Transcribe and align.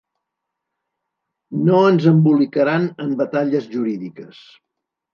No 1.69 1.83
ens 1.91 2.09
embolicaran 2.15 2.91
en 3.07 3.15
batalles 3.23 3.71
jurídiques. 3.79 4.45